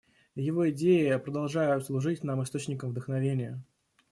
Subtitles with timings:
[0.33, 3.61] Его идеи продолжают служить нам источником вдохновения.